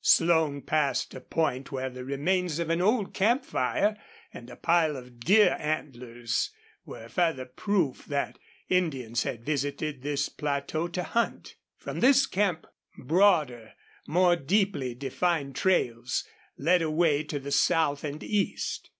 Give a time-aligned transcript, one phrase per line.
[0.03, 3.95] Slone passed a point where the remains of an old camp fire
[4.33, 6.49] and a pile of deer antlers
[6.83, 11.53] were further proof that Indians visited this plateau to hunt.
[11.77, 12.65] From this camp
[12.97, 13.73] broader,
[14.07, 16.23] more deeply defined trails
[16.57, 18.89] led away to the south and east.